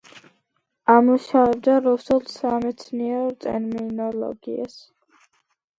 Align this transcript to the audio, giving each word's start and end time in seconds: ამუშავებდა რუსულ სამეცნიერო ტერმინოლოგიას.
ამუშავებდა 0.93 1.75
რუსულ 1.89 2.23
სამეცნიერო 2.37 3.29
ტერმინოლოგიას. 3.47 4.81